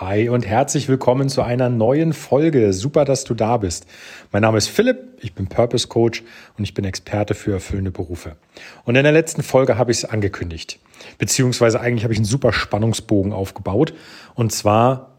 Hi 0.00 0.28
und 0.28 0.46
herzlich 0.46 0.88
willkommen 0.88 1.28
zu 1.28 1.42
einer 1.42 1.68
neuen 1.68 2.12
Folge. 2.12 2.72
Super, 2.72 3.04
dass 3.04 3.24
du 3.24 3.34
da 3.34 3.56
bist. 3.56 3.84
Mein 4.30 4.42
Name 4.42 4.56
ist 4.56 4.68
Philipp, 4.68 5.18
ich 5.20 5.34
bin 5.34 5.48
Purpose 5.48 5.88
Coach 5.88 6.22
und 6.56 6.62
ich 6.62 6.72
bin 6.72 6.84
Experte 6.84 7.34
für 7.34 7.50
erfüllende 7.50 7.90
Berufe. 7.90 8.36
Und 8.84 8.94
in 8.94 9.02
der 9.02 9.10
letzten 9.10 9.42
Folge 9.42 9.76
habe 9.76 9.90
ich 9.90 9.98
es 9.98 10.04
angekündigt. 10.04 10.78
Beziehungsweise 11.18 11.80
eigentlich 11.80 12.04
habe 12.04 12.12
ich 12.12 12.20
einen 12.20 12.26
super 12.26 12.52
Spannungsbogen 12.52 13.32
aufgebaut. 13.32 13.92
Und 14.36 14.52
zwar 14.52 15.16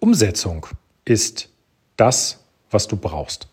Umsetzung 0.00 0.66
ist 1.04 1.50
das, 1.98 2.42
was 2.70 2.88
du 2.88 2.96
brauchst. 2.96 3.48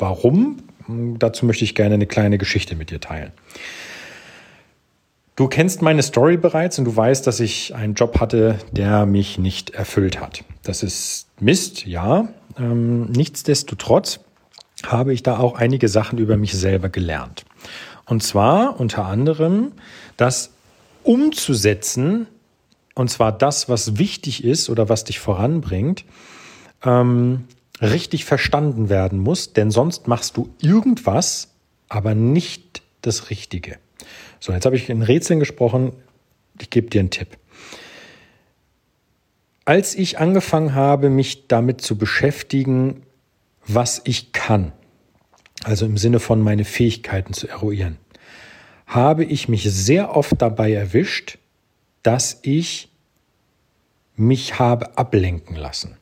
Warum? 0.00 0.64
Dazu 0.88 1.46
möchte 1.46 1.62
ich 1.62 1.76
gerne 1.76 1.94
eine 1.94 2.08
kleine 2.08 2.38
Geschichte 2.38 2.74
mit 2.74 2.90
dir 2.90 2.98
teilen. 2.98 3.30
Du 5.36 5.48
kennst 5.48 5.82
meine 5.82 6.02
Story 6.04 6.36
bereits 6.36 6.78
und 6.78 6.84
du 6.84 6.94
weißt, 6.94 7.26
dass 7.26 7.40
ich 7.40 7.74
einen 7.74 7.94
Job 7.94 8.20
hatte, 8.20 8.58
der 8.70 9.04
mich 9.04 9.36
nicht 9.36 9.70
erfüllt 9.70 10.20
hat. 10.20 10.44
Das 10.62 10.84
ist 10.84 11.26
Mist, 11.40 11.86
ja. 11.86 12.28
Ähm, 12.56 13.06
nichtsdestotrotz 13.06 14.20
habe 14.84 15.12
ich 15.12 15.24
da 15.24 15.38
auch 15.38 15.56
einige 15.56 15.88
Sachen 15.88 16.18
über 16.18 16.36
mich 16.36 16.54
selber 16.54 16.88
gelernt. 16.88 17.44
Und 18.06 18.22
zwar 18.22 18.78
unter 18.78 19.06
anderem, 19.06 19.72
das 20.16 20.50
umzusetzen, 21.02 22.28
und 22.94 23.10
zwar 23.10 23.32
das, 23.32 23.68
was 23.68 23.98
wichtig 23.98 24.44
ist 24.44 24.70
oder 24.70 24.88
was 24.88 25.02
dich 25.02 25.18
voranbringt, 25.18 26.04
ähm, 26.84 27.44
richtig 27.80 28.24
verstanden 28.24 28.88
werden 28.88 29.18
muss, 29.18 29.52
denn 29.52 29.72
sonst 29.72 30.06
machst 30.06 30.36
du 30.36 30.50
irgendwas, 30.60 31.48
aber 31.88 32.14
nicht 32.14 32.63
das 33.06 33.30
Richtige. 33.30 33.78
So, 34.40 34.52
jetzt 34.52 34.66
habe 34.66 34.76
ich 34.76 34.90
in 34.90 35.02
Rätseln 35.02 35.40
gesprochen. 35.40 35.92
Ich 36.60 36.70
gebe 36.70 36.88
dir 36.88 37.00
einen 37.00 37.10
Tipp. 37.10 37.36
Als 39.64 39.94
ich 39.94 40.18
angefangen 40.18 40.74
habe, 40.74 41.08
mich 41.08 41.48
damit 41.48 41.80
zu 41.80 41.96
beschäftigen, 41.96 43.02
was 43.66 44.02
ich 44.04 44.32
kann, 44.32 44.72
also 45.62 45.86
im 45.86 45.96
Sinne 45.96 46.20
von 46.20 46.40
meine 46.40 46.64
Fähigkeiten 46.64 47.32
zu 47.32 47.48
eruieren, 47.48 47.96
habe 48.86 49.24
ich 49.24 49.48
mich 49.48 49.64
sehr 49.64 50.14
oft 50.14 50.34
dabei 50.42 50.72
erwischt, 50.72 51.38
dass 52.02 52.40
ich 52.42 52.90
mich 54.16 54.58
habe 54.58 54.98
ablenken 54.98 55.56
lassen. 55.56 55.96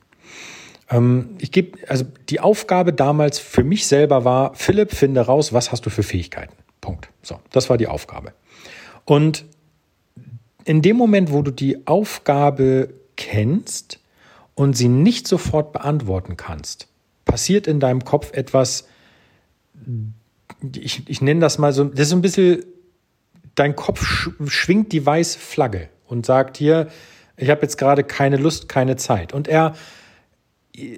Ähm, 0.89 1.37
ich 1.39 1.51
gebe, 1.51 1.77
also 1.87 2.05
die 2.29 2.41
Aufgabe 2.41 2.91
damals 2.91 3.39
für 3.39 3.63
mich 3.63 3.87
selber 3.87 4.25
war, 4.25 4.53
Philipp, 4.55 4.91
finde 4.91 5.21
raus, 5.21 5.53
was 5.53 5.71
hast 5.71 5.85
du 5.85 5.89
für 5.89 6.03
Fähigkeiten? 6.03 6.53
So, 7.23 7.39
das 7.51 7.69
war 7.69 7.77
die 7.77 7.87
Aufgabe. 7.87 8.33
Und 9.05 9.45
in 10.65 10.81
dem 10.81 10.97
Moment, 10.97 11.31
wo 11.31 11.41
du 11.41 11.51
die 11.51 11.87
Aufgabe 11.87 12.93
kennst 13.17 13.99
und 14.55 14.77
sie 14.77 14.87
nicht 14.87 15.27
sofort 15.27 15.73
beantworten 15.73 16.37
kannst, 16.37 16.87
passiert 17.25 17.67
in 17.67 17.79
deinem 17.79 18.03
Kopf 18.03 18.31
etwas, 18.33 18.87
ich, 20.75 21.03
ich 21.07 21.21
nenne 21.21 21.39
das 21.39 21.57
mal 21.57 21.73
so, 21.73 21.85
das 21.85 22.01
ist 22.01 22.09
so 22.09 22.15
ein 22.15 22.21
bisschen, 22.21 22.63
dein 23.55 23.75
Kopf 23.75 24.29
schwingt 24.47 24.91
die 24.91 25.05
weiße 25.05 25.39
Flagge 25.39 25.89
und 26.07 26.25
sagt 26.25 26.57
hier, 26.57 26.87
ich 27.35 27.49
habe 27.49 27.61
jetzt 27.61 27.77
gerade 27.77 28.03
keine 28.03 28.37
Lust, 28.37 28.69
keine 28.69 28.95
Zeit. 28.95 29.33
Und 29.33 29.47
er, 29.47 29.75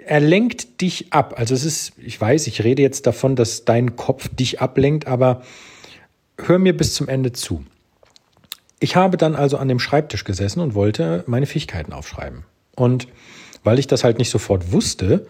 er 0.05 0.19
lenkt 0.19 0.81
dich 0.81 1.13
ab. 1.13 1.35
Also 1.37 1.53
es 1.53 1.63
ist, 1.63 1.93
ich 1.97 2.19
weiß, 2.19 2.47
ich 2.47 2.63
rede 2.63 2.81
jetzt 2.81 3.07
davon, 3.07 3.35
dass 3.35 3.65
dein 3.65 3.95
Kopf 3.95 4.29
dich 4.29 4.61
ablenkt, 4.61 5.07
aber 5.07 5.43
hör 6.37 6.59
mir 6.59 6.75
bis 6.75 6.93
zum 6.93 7.07
Ende 7.07 7.31
zu. 7.31 7.63
Ich 8.79 8.95
habe 8.95 9.17
dann 9.17 9.35
also 9.35 9.57
an 9.57 9.67
dem 9.67 9.79
Schreibtisch 9.79 10.23
gesessen 10.23 10.59
und 10.59 10.75
wollte 10.75 11.23
meine 11.27 11.45
Fähigkeiten 11.45 11.93
aufschreiben. 11.93 12.43
Und 12.75 13.07
weil 13.63 13.79
ich 13.79 13.87
das 13.87 14.03
halt 14.03 14.17
nicht 14.17 14.29
sofort 14.29 14.71
wusste, 14.71 15.25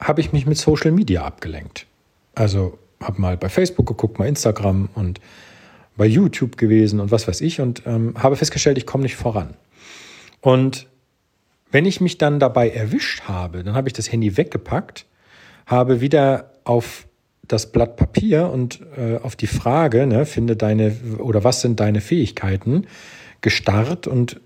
habe 0.00 0.20
ich 0.20 0.32
mich 0.32 0.46
mit 0.46 0.58
Social 0.58 0.90
Media 0.90 1.24
abgelenkt. 1.24 1.86
Also 2.34 2.78
habe 3.02 3.20
mal 3.20 3.36
bei 3.36 3.48
Facebook 3.48 3.86
geguckt, 3.86 4.18
mal 4.18 4.28
Instagram 4.28 4.88
und 4.94 5.20
bei 5.96 6.06
YouTube 6.06 6.56
gewesen 6.56 7.00
und 7.00 7.10
was 7.10 7.28
weiß 7.28 7.40
ich 7.40 7.60
und 7.60 7.82
ähm, 7.86 8.14
habe 8.18 8.36
festgestellt, 8.36 8.78
ich 8.78 8.86
komme 8.86 9.02
nicht 9.02 9.16
voran. 9.16 9.54
Und 10.40 10.86
wenn 11.70 11.84
ich 11.84 12.00
mich 12.00 12.18
dann 12.18 12.40
dabei 12.40 12.70
erwischt 12.70 13.22
habe, 13.22 13.62
dann 13.62 13.74
habe 13.74 13.88
ich 13.88 13.92
das 13.92 14.10
Handy 14.10 14.36
weggepackt, 14.36 15.06
habe 15.66 16.00
wieder 16.00 16.52
auf 16.64 17.06
das 17.42 17.72
Blatt 17.72 17.96
Papier 17.96 18.48
und 18.50 18.80
äh, 18.96 19.16
auf 19.16 19.36
die 19.36 19.46
Frage, 19.46 20.06
ne, 20.06 20.26
finde 20.26 20.56
deine 20.56 20.96
oder 21.18 21.44
was 21.44 21.60
sind 21.60 21.80
deine 21.80 22.00
Fähigkeiten, 22.00 22.86
gestarrt 23.40 24.06
und 24.06 24.40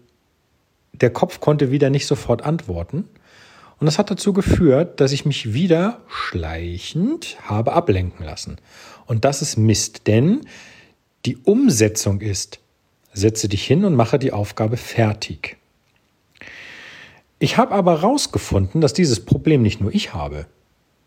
der 0.92 1.10
Kopf 1.10 1.40
konnte 1.40 1.70
wieder 1.70 1.90
nicht 1.90 2.06
sofort 2.06 2.42
antworten. 2.42 3.08
Und 3.78 3.86
das 3.86 3.98
hat 3.98 4.10
dazu 4.10 4.32
geführt, 4.32 5.00
dass 5.00 5.12
ich 5.12 5.26
mich 5.26 5.52
wieder 5.52 6.00
schleichend 6.08 7.36
habe 7.42 7.72
ablenken 7.72 8.24
lassen. 8.24 8.56
Und 9.06 9.24
das 9.24 9.42
ist 9.42 9.56
Mist, 9.56 10.06
denn 10.06 10.42
die 11.26 11.36
Umsetzung 11.38 12.20
ist, 12.20 12.60
setze 13.12 13.48
dich 13.48 13.64
hin 13.66 13.84
und 13.84 13.94
mache 13.94 14.18
die 14.18 14.32
Aufgabe 14.32 14.76
fertig. 14.76 15.56
Ich 17.38 17.56
habe 17.56 17.74
aber 17.74 18.00
herausgefunden, 18.00 18.80
dass 18.80 18.92
dieses 18.92 19.24
Problem 19.24 19.62
nicht 19.62 19.80
nur 19.80 19.94
ich 19.94 20.14
habe. 20.14 20.46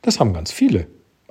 Das 0.01 0.19
haben 0.19 0.33
ganz 0.33 0.51
viele. 0.51 0.87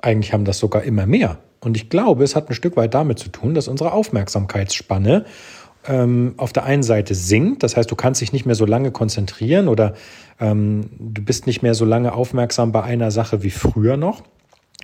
Eigentlich 0.07 0.31
haben 0.31 0.45
das 0.45 0.57
sogar 0.59 0.83
immer 0.83 1.05
mehr. 1.05 1.39
Und 1.59 1.75
ich 1.75 1.89
glaube, 1.89 2.23
es 2.23 2.33
hat 2.33 2.49
ein 2.49 2.53
Stück 2.53 2.77
weit 2.77 2.93
damit 2.93 3.19
zu 3.19 3.27
tun, 3.27 3.53
dass 3.53 3.67
unsere 3.67 3.91
Aufmerksamkeitsspanne 3.91 5.25
ähm, 5.85 6.33
auf 6.37 6.53
der 6.53 6.63
einen 6.63 6.81
Seite 6.81 7.13
sinkt. 7.13 7.61
Das 7.61 7.75
heißt, 7.75 7.91
du 7.91 7.97
kannst 7.97 8.21
dich 8.21 8.31
nicht 8.31 8.45
mehr 8.45 8.55
so 8.55 8.65
lange 8.65 8.91
konzentrieren 8.91 9.67
oder 9.67 9.95
ähm, 10.39 10.89
du 10.97 11.21
bist 11.21 11.45
nicht 11.45 11.61
mehr 11.61 11.75
so 11.75 11.83
lange 11.83 12.13
aufmerksam 12.13 12.71
bei 12.71 12.83
einer 12.83 13.11
Sache 13.11 13.43
wie 13.43 13.49
früher 13.49 13.97
noch. 13.97 14.23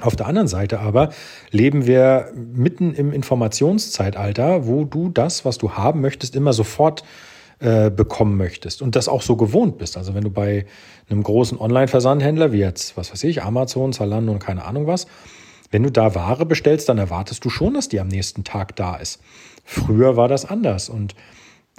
Auf 0.01 0.17
der 0.17 0.25
anderen 0.25 0.49
Seite 0.49 0.81
aber 0.81 1.13
leben 1.51 1.87
wir 1.87 2.33
mitten 2.35 2.93
im 2.93 3.13
Informationszeitalter, 3.13 4.67
wo 4.67 4.83
du 4.83 5.07
das, 5.07 5.45
was 5.45 5.57
du 5.57 5.71
haben 5.71 6.01
möchtest, 6.01 6.35
immer 6.35 6.51
sofort 6.51 7.03
äh, 7.03 7.32
bekommen 7.63 8.35
möchtest 8.35 8.81
und 8.81 8.97
das 8.97 9.07
auch 9.07 9.21
so 9.21 9.37
gewohnt 9.37 9.77
bist. 9.77 9.95
Also 9.95 10.13
wenn 10.13 10.25
du 10.25 10.29
bei 10.29 10.65
einem 11.09 11.23
großen 11.23 11.57
Online-Versandhändler 11.57 12.51
wie 12.51 12.59
jetzt, 12.59 12.97
was 12.97 13.11
weiß 13.11 13.23
ich, 13.23 13.41
Amazon, 13.41 13.93
Zalando 13.93 14.33
und 14.33 14.39
keine 14.39 14.65
Ahnung 14.65 14.85
was, 14.85 15.07
wenn 15.71 15.83
du 15.83 15.89
da 15.89 16.13
Ware 16.13 16.45
bestellst, 16.45 16.89
dann 16.89 16.97
erwartest 16.97 17.45
du 17.45 17.49
schon, 17.49 17.73
dass 17.73 17.87
die 17.87 18.01
am 18.01 18.09
nächsten 18.09 18.43
Tag 18.43 18.75
da 18.75 18.97
ist. 18.97 19.21
Früher 19.63 20.17
war 20.17 20.27
das 20.27 20.43
anders 20.43 20.89
und 20.89 21.15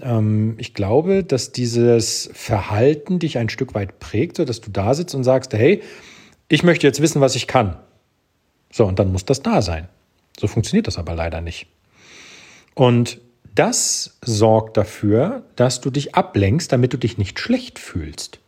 ähm, 0.03 0.55
ich 0.59 0.75
glaube, 0.75 1.23
dass 1.23 1.53
dieses 1.53 2.31
Verhalten 2.33 3.19
dich 3.19 3.39
ein 3.39 3.49
Stück 3.49 3.75
weit 3.75 4.01
prägt, 4.01 4.39
so 4.39 4.45
dass 4.45 4.61
du 4.61 4.71
da 4.71 4.95
sitzt 4.95 5.15
und 5.15 5.25
sagst, 5.25 5.53
hey, 5.53 5.83
ich 6.49 6.63
möchte 6.63 6.87
jetzt 6.87 7.01
wissen, 7.01 7.21
was 7.21 7.37
ich 7.37 7.47
kann. 7.47 7.77
So, 8.73 8.87
und 8.87 8.99
dann 8.99 9.13
muss 9.13 9.25
das 9.25 9.43
da 9.43 9.63
sein. 9.63 9.89
So 10.39 10.47
funktioniert 10.47 10.87
das 10.87 10.99
aber 10.99 11.15
leider 11.15 11.41
nicht. 11.41 11.67
Und 12.75 13.21
das 13.55 14.19
sorgt 14.25 14.77
dafür, 14.77 15.43
dass 15.57 15.81
du 15.81 15.91
dich 15.91 16.15
ablenkst, 16.15 16.73
damit 16.73 16.93
du 16.93 16.97
dich 16.97 17.19
nicht 17.19 17.39
schlecht 17.39 17.79
fühlst. 17.79 18.41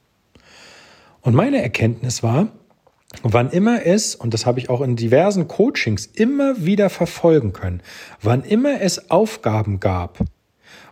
Und 1.21 1.35
meine 1.35 1.63
Erkenntnis 1.63 2.23
war, 2.23 2.49
wann 3.23 3.51
immer 3.51 3.85
es, 3.85 4.15
und 4.15 4.35
das 4.35 4.47
habe 4.47 4.59
ich 4.59 4.71
auch 4.71 4.81
in 4.81 4.97
diversen 4.97 5.49
Coachings 5.49 6.07
immer 6.07 6.65
wieder 6.65 6.91
verfolgen 6.91 7.53
können, 7.53 7.83
wann 8.23 8.43
immer 8.43 8.81
es 8.81 9.11
Aufgaben 9.11 9.81
gab, 9.81 10.19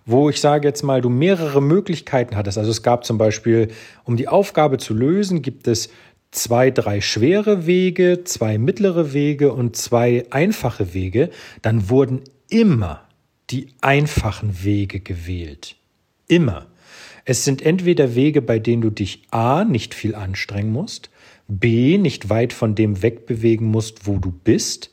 wo 0.06 0.28
ich 0.30 0.40
sage 0.40 0.68
jetzt 0.68 0.82
mal, 0.82 1.00
du 1.00 1.08
mehrere 1.08 1.62
Möglichkeiten 1.62 2.36
hattest. 2.36 2.58
Also 2.58 2.70
es 2.70 2.82
gab 2.82 3.04
zum 3.04 3.18
Beispiel, 3.18 3.68
um 4.04 4.16
die 4.16 4.28
Aufgabe 4.28 4.78
zu 4.78 4.94
lösen, 4.94 5.42
gibt 5.42 5.66
es 5.66 5.88
zwei, 6.30 6.70
drei 6.70 7.00
schwere 7.00 7.66
Wege, 7.66 8.24
zwei 8.24 8.58
mittlere 8.58 9.12
Wege 9.12 9.52
und 9.52 9.76
zwei 9.76 10.26
einfache 10.30 10.94
Wege. 10.94 11.30
Dann 11.62 11.88
wurden 11.88 12.22
immer 12.48 13.03
die 13.50 13.68
einfachen 13.80 14.64
Wege 14.64 15.00
gewählt. 15.00 15.76
Immer. 16.28 16.66
Es 17.24 17.44
sind 17.44 17.62
entweder 17.62 18.14
Wege, 18.14 18.42
bei 18.42 18.58
denen 18.58 18.82
du 18.82 18.90
dich 18.90 19.22
A 19.30 19.64
nicht 19.64 19.94
viel 19.94 20.14
anstrengen 20.14 20.72
musst, 20.72 21.10
B 21.48 21.98
nicht 21.98 22.30
weit 22.30 22.52
von 22.52 22.74
dem 22.74 23.02
wegbewegen 23.02 23.66
musst, 23.66 24.06
wo 24.06 24.18
du 24.18 24.30
bist, 24.30 24.90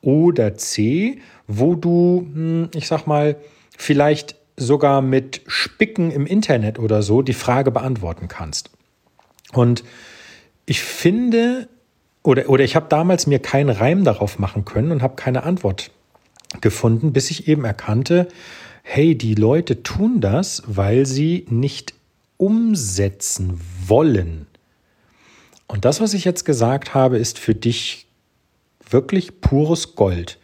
oder 0.00 0.54
C, 0.54 1.20
wo 1.46 1.74
du, 1.74 2.28
hm, 2.32 2.70
ich 2.74 2.86
sag 2.86 3.06
mal, 3.06 3.36
vielleicht 3.76 4.36
sogar 4.56 5.02
mit 5.02 5.42
Spicken 5.46 6.10
im 6.10 6.26
Internet 6.26 6.78
oder 6.78 7.02
so 7.02 7.22
die 7.22 7.32
Frage 7.32 7.70
beantworten 7.70 8.28
kannst. 8.28 8.70
Und 9.52 9.84
ich 10.66 10.82
finde, 10.82 11.68
oder, 12.22 12.48
oder 12.48 12.64
ich 12.64 12.76
habe 12.76 12.86
damals 12.88 13.26
mir 13.26 13.38
keinen 13.38 13.70
Reim 13.70 14.04
darauf 14.04 14.38
machen 14.38 14.64
können 14.64 14.92
und 14.92 15.02
habe 15.02 15.16
keine 15.16 15.44
Antwort 15.44 15.90
gefunden, 16.60 17.12
bis 17.12 17.30
ich 17.30 17.48
eben 17.48 17.64
erkannte, 17.64 18.28
hey, 18.82 19.16
die 19.16 19.34
Leute 19.34 19.82
tun 19.82 20.20
das, 20.20 20.62
weil 20.66 21.06
sie 21.06 21.46
nicht 21.50 21.94
umsetzen 22.36 23.60
wollen. 23.86 24.46
Und 25.66 25.84
das, 25.84 26.00
was 26.00 26.14
ich 26.14 26.24
jetzt 26.24 26.44
gesagt 26.44 26.94
habe, 26.94 27.18
ist 27.18 27.38
für 27.38 27.54
dich 27.54 28.06
wirklich 28.88 29.40
pures 29.40 29.94
Gold. 29.94 30.38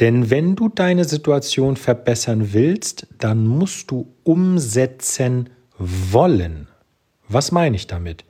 Denn 0.00 0.30
wenn 0.30 0.56
du 0.56 0.68
deine 0.68 1.04
Situation 1.04 1.76
verbessern 1.76 2.52
willst, 2.52 3.06
dann 3.18 3.46
musst 3.46 3.90
du 3.90 4.08
umsetzen 4.24 5.50
wollen. 5.78 6.68
Was 7.28 7.52
meine 7.52 7.76
ich 7.76 7.86
damit? 7.86 8.24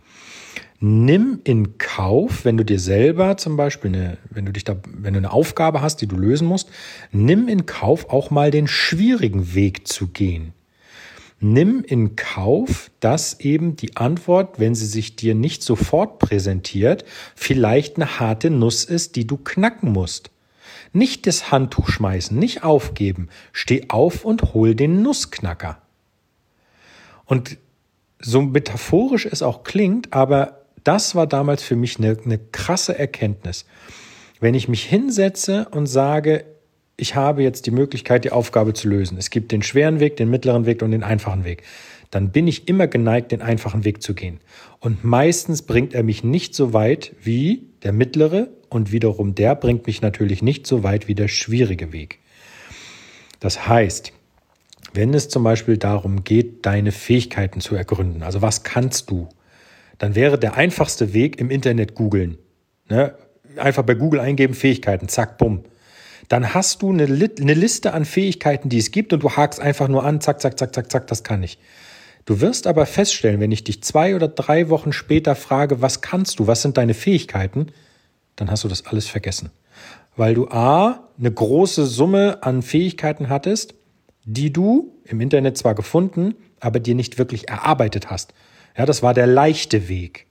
Nimm 0.84 1.38
in 1.44 1.78
Kauf, 1.78 2.44
wenn 2.44 2.56
du 2.56 2.64
dir 2.64 2.80
selber 2.80 3.36
zum 3.36 3.56
Beispiel 3.56 3.94
eine, 3.94 4.18
wenn 4.30 4.46
du 4.46 4.50
dich 4.50 4.64
da, 4.64 4.74
wenn 4.84 5.14
du 5.14 5.18
eine 5.18 5.30
Aufgabe 5.30 5.80
hast, 5.80 5.98
die 5.98 6.08
du 6.08 6.16
lösen 6.16 6.48
musst, 6.48 6.70
nimm 7.12 7.46
in 7.46 7.66
Kauf 7.66 8.10
auch 8.10 8.32
mal 8.32 8.50
den 8.50 8.66
schwierigen 8.66 9.54
Weg 9.54 9.86
zu 9.86 10.08
gehen. 10.08 10.54
Nimm 11.38 11.84
in 11.84 12.16
Kauf, 12.16 12.90
dass 12.98 13.38
eben 13.38 13.76
die 13.76 13.96
Antwort, 13.96 14.58
wenn 14.58 14.74
sie 14.74 14.86
sich 14.86 15.14
dir 15.14 15.36
nicht 15.36 15.62
sofort 15.62 16.18
präsentiert, 16.18 17.04
vielleicht 17.36 17.94
eine 17.94 18.18
harte 18.18 18.50
Nuss 18.50 18.84
ist, 18.84 19.14
die 19.14 19.24
du 19.28 19.36
knacken 19.36 19.92
musst. 19.92 20.32
Nicht 20.92 21.28
das 21.28 21.52
Handtuch 21.52 21.90
schmeißen, 21.90 22.36
nicht 22.36 22.64
aufgeben. 22.64 23.28
Steh 23.52 23.84
auf 23.88 24.24
und 24.24 24.52
hol 24.52 24.74
den 24.74 25.00
Nussknacker. 25.02 25.80
Und 27.24 27.56
so 28.18 28.42
metaphorisch 28.42 29.26
es 29.26 29.42
auch 29.42 29.62
klingt, 29.62 30.12
aber 30.12 30.61
das 30.84 31.14
war 31.14 31.26
damals 31.26 31.62
für 31.62 31.76
mich 31.76 31.98
eine, 31.98 32.16
eine 32.24 32.38
krasse 32.38 32.98
Erkenntnis. 32.98 33.66
Wenn 34.40 34.54
ich 34.54 34.68
mich 34.68 34.84
hinsetze 34.84 35.68
und 35.70 35.86
sage, 35.86 36.44
ich 36.96 37.14
habe 37.14 37.42
jetzt 37.42 37.66
die 37.66 37.70
Möglichkeit, 37.70 38.24
die 38.24 38.32
Aufgabe 38.32 38.74
zu 38.74 38.88
lösen. 38.88 39.18
Es 39.18 39.30
gibt 39.30 39.50
den 39.52 39.62
schweren 39.62 40.00
Weg, 40.00 40.16
den 40.16 40.30
mittleren 40.30 40.66
Weg 40.66 40.82
und 40.82 40.90
den 40.90 41.02
einfachen 41.02 41.44
Weg. 41.44 41.62
Dann 42.10 42.30
bin 42.30 42.46
ich 42.46 42.68
immer 42.68 42.86
geneigt, 42.86 43.32
den 43.32 43.42
einfachen 43.42 43.84
Weg 43.84 44.02
zu 44.02 44.14
gehen. 44.14 44.40
Und 44.80 45.02
meistens 45.02 45.62
bringt 45.62 45.94
er 45.94 46.02
mich 46.02 46.22
nicht 46.22 46.54
so 46.54 46.72
weit 46.72 47.14
wie 47.22 47.66
der 47.82 47.92
mittlere 47.92 48.48
und 48.68 48.92
wiederum 48.92 49.34
der 49.34 49.54
bringt 49.54 49.86
mich 49.86 50.02
natürlich 50.02 50.42
nicht 50.42 50.66
so 50.66 50.82
weit 50.82 51.08
wie 51.08 51.14
der 51.14 51.28
schwierige 51.28 51.92
Weg. 51.92 52.18
Das 53.40 53.66
heißt, 53.66 54.12
wenn 54.94 55.14
es 55.14 55.28
zum 55.28 55.42
Beispiel 55.42 55.78
darum 55.78 56.22
geht, 56.22 56.66
deine 56.66 56.92
Fähigkeiten 56.92 57.60
zu 57.60 57.74
ergründen, 57.74 58.22
also 58.22 58.42
was 58.42 58.62
kannst 58.62 59.10
du, 59.10 59.28
dann 59.98 60.14
wäre 60.14 60.38
der 60.38 60.56
einfachste 60.56 61.12
Weg 61.12 61.38
im 61.38 61.50
Internet 61.50 61.94
googeln. 61.94 62.38
Ne? 62.88 63.14
Einfach 63.56 63.82
bei 63.82 63.94
Google 63.94 64.20
eingeben, 64.20 64.54
Fähigkeiten, 64.54 65.08
zack, 65.08 65.38
bumm. 65.38 65.64
Dann 66.28 66.54
hast 66.54 66.82
du 66.82 66.90
eine, 66.90 67.04
eine 67.04 67.54
Liste 67.54 67.92
an 67.92 68.04
Fähigkeiten, 68.04 68.68
die 68.68 68.78
es 68.78 68.90
gibt 68.90 69.12
und 69.12 69.22
du 69.22 69.30
hakst 69.30 69.60
einfach 69.60 69.88
nur 69.88 70.04
an, 70.04 70.20
zack, 70.20 70.40
zack, 70.40 70.58
zack, 70.58 70.74
zack, 70.74 70.90
zack, 70.90 71.06
das 71.06 71.24
kann 71.24 71.42
ich. 71.42 71.58
Du 72.24 72.40
wirst 72.40 72.66
aber 72.66 72.86
feststellen, 72.86 73.40
wenn 73.40 73.50
ich 73.50 73.64
dich 73.64 73.82
zwei 73.82 74.14
oder 74.14 74.28
drei 74.28 74.68
Wochen 74.68 74.92
später 74.92 75.34
frage, 75.34 75.82
was 75.82 76.00
kannst 76.00 76.38
du, 76.38 76.46
was 76.46 76.62
sind 76.62 76.78
deine 76.78 76.94
Fähigkeiten, 76.94 77.66
dann 78.36 78.50
hast 78.50 78.64
du 78.64 78.68
das 78.68 78.86
alles 78.86 79.08
vergessen. 79.08 79.50
Weil 80.16 80.34
du 80.34 80.48
A, 80.48 81.08
eine 81.18 81.32
große 81.32 81.86
Summe 81.86 82.42
an 82.42 82.62
Fähigkeiten 82.62 83.28
hattest, 83.28 83.74
die 84.24 84.52
du 84.52 84.94
im 85.04 85.20
Internet 85.20 85.58
zwar 85.58 85.74
gefunden, 85.74 86.34
aber 86.60 86.78
dir 86.78 86.94
nicht 86.94 87.18
wirklich 87.18 87.48
erarbeitet 87.48 88.10
hast. 88.10 88.34
Ja, 88.76 88.86
das 88.86 89.02
war 89.02 89.14
der 89.14 89.26
leichte 89.26 89.88
Weg. 89.88 90.26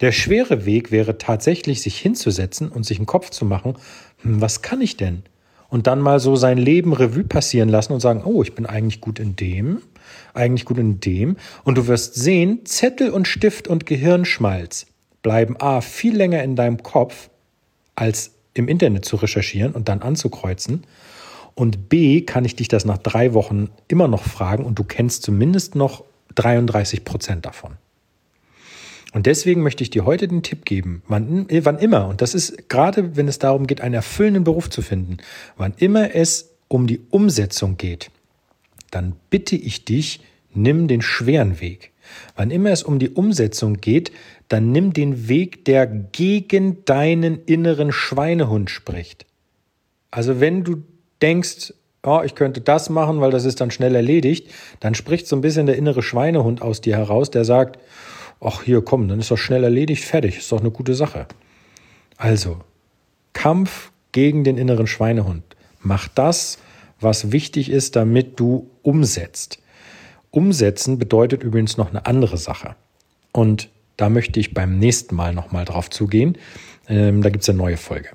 Der 0.00 0.12
schwere 0.12 0.64
Weg 0.64 0.90
wäre 0.90 1.18
tatsächlich, 1.18 1.82
sich 1.82 1.98
hinzusetzen 1.98 2.68
und 2.68 2.84
sich 2.84 2.98
einen 2.98 3.06
Kopf 3.06 3.30
zu 3.30 3.44
machen, 3.44 3.76
hm, 4.22 4.40
was 4.40 4.62
kann 4.62 4.80
ich 4.80 4.96
denn? 4.96 5.22
Und 5.68 5.86
dann 5.86 6.00
mal 6.00 6.18
so 6.18 6.34
sein 6.34 6.56
Leben 6.56 6.92
Revue 6.92 7.24
passieren 7.24 7.68
lassen 7.68 7.92
und 7.92 8.00
sagen, 8.00 8.22
oh, 8.24 8.42
ich 8.42 8.54
bin 8.54 8.64
eigentlich 8.64 9.00
gut 9.00 9.18
in 9.18 9.36
dem, 9.36 9.82
eigentlich 10.32 10.64
gut 10.64 10.78
in 10.78 11.00
dem. 11.00 11.36
Und 11.64 11.76
du 11.76 11.86
wirst 11.88 12.14
sehen, 12.14 12.64
Zettel 12.64 13.10
und 13.10 13.28
Stift 13.28 13.68
und 13.68 13.84
Gehirnschmalz 13.84 14.86
bleiben 15.22 15.56
A 15.60 15.80
viel 15.80 16.16
länger 16.16 16.42
in 16.42 16.56
deinem 16.56 16.82
Kopf, 16.82 17.28
als 17.96 18.32
im 18.54 18.68
Internet 18.68 19.04
zu 19.04 19.16
recherchieren 19.16 19.72
und 19.72 19.88
dann 19.88 20.00
anzukreuzen. 20.00 20.84
Und 21.54 21.88
B 21.88 22.22
kann 22.22 22.44
ich 22.44 22.56
dich 22.56 22.68
das 22.68 22.84
nach 22.84 22.98
drei 22.98 23.34
Wochen 23.34 23.68
immer 23.88 24.08
noch 24.08 24.22
fragen 24.22 24.64
und 24.64 24.78
du 24.78 24.84
kennst 24.84 25.22
zumindest 25.22 25.74
noch 25.74 26.04
33 26.38 27.04
Prozent 27.04 27.46
davon. 27.46 27.76
Und 29.12 29.26
deswegen 29.26 29.62
möchte 29.62 29.82
ich 29.82 29.90
dir 29.90 30.04
heute 30.04 30.28
den 30.28 30.42
Tipp 30.42 30.64
geben, 30.64 31.02
wann, 31.08 31.46
wann 31.50 31.78
immer, 31.78 32.08
und 32.08 32.20
das 32.20 32.34
ist 32.34 32.68
gerade, 32.68 33.16
wenn 33.16 33.26
es 33.26 33.38
darum 33.38 33.66
geht, 33.66 33.80
einen 33.80 33.94
erfüllenden 33.94 34.44
Beruf 34.44 34.68
zu 34.68 34.82
finden, 34.82 35.16
wann 35.56 35.74
immer 35.78 36.14
es 36.14 36.50
um 36.68 36.86
die 36.86 37.00
Umsetzung 37.10 37.78
geht, 37.78 38.10
dann 38.90 39.14
bitte 39.30 39.56
ich 39.56 39.84
dich, 39.84 40.20
nimm 40.52 40.88
den 40.88 41.02
schweren 41.02 41.60
Weg. 41.60 41.92
Wann 42.36 42.50
immer 42.50 42.70
es 42.70 42.82
um 42.82 42.98
die 42.98 43.10
Umsetzung 43.10 43.74
geht, 43.80 44.12
dann 44.48 44.72
nimm 44.72 44.92
den 44.92 45.28
Weg, 45.28 45.64
der 45.64 45.86
gegen 45.86 46.84
deinen 46.84 47.44
inneren 47.44 47.92
Schweinehund 47.92 48.70
spricht. 48.70 49.26
Also 50.10 50.40
wenn 50.40 50.64
du 50.64 50.82
denkst, 51.20 51.74
oh, 52.08 52.22
ich 52.22 52.34
könnte 52.34 52.60
das 52.60 52.90
machen, 52.90 53.20
weil 53.20 53.30
das 53.30 53.44
ist 53.44 53.60
dann 53.60 53.70
schnell 53.70 53.94
erledigt, 53.94 54.50
dann 54.80 54.94
spricht 54.94 55.26
so 55.26 55.36
ein 55.36 55.40
bisschen 55.40 55.66
der 55.66 55.76
innere 55.76 56.02
Schweinehund 56.02 56.62
aus 56.62 56.80
dir 56.80 56.96
heraus, 56.96 57.30
der 57.30 57.44
sagt, 57.44 57.78
ach 58.40 58.62
hier, 58.62 58.82
komm, 58.82 59.08
dann 59.08 59.20
ist 59.20 59.30
doch 59.30 59.36
schnell 59.36 59.64
erledigt, 59.64 60.04
fertig, 60.04 60.38
ist 60.38 60.50
doch 60.52 60.60
eine 60.60 60.70
gute 60.70 60.94
Sache. 60.94 61.26
Also, 62.16 62.60
Kampf 63.32 63.92
gegen 64.12 64.44
den 64.44 64.58
inneren 64.58 64.86
Schweinehund. 64.86 65.44
Mach 65.80 66.08
das, 66.08 66.58
was 67.00 67.30
wichtig 67.30 67.70
ist, 67.70 67.94
damit 67.94 68.40
du 68.40 68.70
umsetzt. 68.82 69.60
Umsetzen 70.30 70.98
bedeutet 70.98 71.42
übrigens 71.42 71.76
noch 71.76 71.90
eine 71.90 72.06
andere 72.06 72.36
Sache. 72.36 72.74
Und 73.32 73.68
da 73.96 74.08
möchte 74.08 74.40
ich 74.40 74.54
beim 74.54 74.78
nächsten 74.78 75.14
Mal 75.14 75.32
nochmal 75.32 75.64
drauf 75.64 75.90
zugehen. 75.90 76.36
Ähm, 76.88 77.22
da 77.22 77.30
gibt 77.30 77.42
es 77.42 77.48
eine 77.48 77.58
neue 77.58 77.76
Folge. 77.76 78.10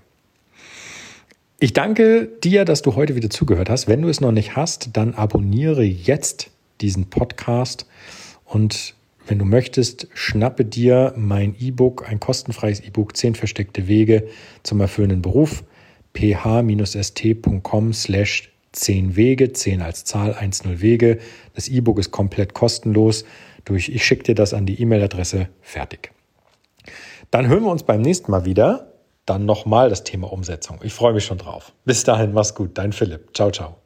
Ich 1.63 1.71
danke 1.71 2.27
dir, 2.43 2.65
dass 2.65 2.81
du 2.81 2.95
heute 2.95 3.15
wieder 3.15 3.29
zugehört 3.29 3.69
hast. 3.69 3.87
Wenn 3.87 4.01
du 4.01 4.09
es 4.09 4.19
noch 4.19 4.33
nicht 4.33 4.57
hast, 4.57 4.97
dann 4.97 5.13
abonniere 5.13 5.81
jetzt 5.81 6.51
diesen 6.81 7.09
Podcast 7.09 7.85
und 8.43 8.95
wenn 9.27 9.39
du 9.39 9.45
möchtest, 9.45 10.09
schnappe 10.13 10.65
dir 10.65 11.13
mein 11.15 11.55
E-Book, 11.57 12.05
ein 12.05 12.19
kostenfreies 12.19 12.81
E-Book, 12.81 13.15
10 13.15 13.35
versteckte 13.35 13.87
Wege 13.87 14.27
zum 14.63 14.81
erfüllenden 14.81 15.21
Beruf, 15.21 15.63
ph-st.com 16.11 17.93
slash 17.93 18.51
10 18.73 19.15
Wege, 19.15 19.53
10 19.53 19.81
als 19.81 20.03
Zahl, 20.03 20.35
10 20.37 20.81
Wege. 20.81 21.19
Das 21.55 21.69
E-Book 21.69 21.97
ist 21.97 22.11
komplett 22.11 22.53
kostenlos. 22.53 23.23
Durch, 23.63 23.87
ich 23.87 24.03
schicke 24.03 24.23
dir 24.23 24.35
das 24.35 24.53
an 24.53 24.65
die 24.65 24.81
E-Mail-Adresse, 24.81 25.47
fertig. 25.61 26.11
Dann 27.31 27.47
hören 27.47 27.63
wir 27.63 27.71
uns 27.71 27.83
beim 27.83 28.01
nächsten 28.01 28.31
Mal 28.31 28.43
wieder. 28.43 28.92
Dann 29.25 29.45
nochmal 29.45 29.89
das 29.89 30.03
Thema 30.03 30.31
Umsetzung. 30.31 30.79
Ich 30.83 30.93
freue 30.93 31.13
mich 31.13 31.25
schon 31.25 31.37
drauf. 31.37 31.73
Bis 31.85 32.03
dahin, 32.03 32.33
mach's 32.33 32.55
gut. 32.55 32.77
Dein 32.77 32.91
Philipp. 32.91 33.35
Ciao, 33.35 33.51
ciao. 33.51 33.82